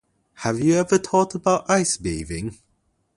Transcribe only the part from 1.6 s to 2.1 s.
ice